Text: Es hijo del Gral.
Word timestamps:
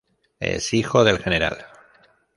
Es 0.39 0.73
hijo 0.73 1.03
del 1.03 1.19
Gral. 1.19 1.63